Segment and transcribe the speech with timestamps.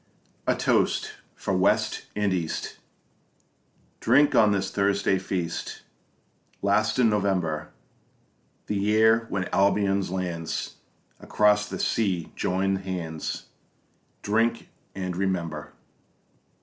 [0.47, 2.77] A toast for West and East
[3.99, 5.83] Drink on this Thursday feast
[6.63, 7.69] Last in November,
[8.65, 10.77] The year when Albion's lands
[11.19, 13.45] Across the sea join hands
[14.23, 15.71] Drink and remember!